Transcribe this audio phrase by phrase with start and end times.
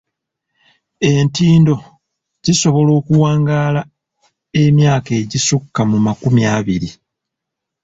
[1.15, 1.75] Entindo
[2.45, 3.81] zisobola okuwangaala
[4.63, 6.89] emyaka egisukka mu makumi abiri.